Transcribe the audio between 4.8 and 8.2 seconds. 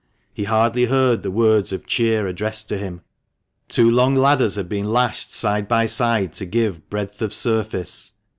lashed side by side to give breadth of surface.